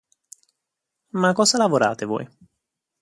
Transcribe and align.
Ma 1.11 1.31
cosa 1.33 1.59
lavorate 1.59 2.05
voi? 2.07 2.27